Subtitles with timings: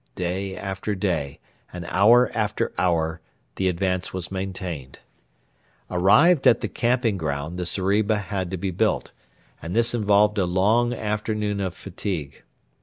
[0.15, 1.39] Day after day
[1.71, 3.21] and hour after hour
[3.57, 4.97] the advance was maintained.
[5.91, 9.11] Arrived at the camping ground, the zeriba had to be built;
[9.61, 12.41] and this involved a long afternoon of fatigue.